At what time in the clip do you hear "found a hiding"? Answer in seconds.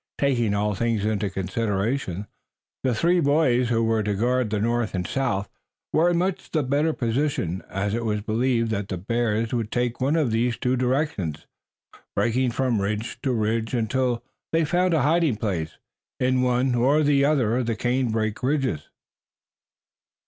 14.65-15.35